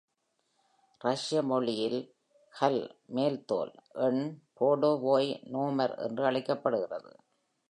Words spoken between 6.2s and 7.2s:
அழைக்கப்படுகிறது.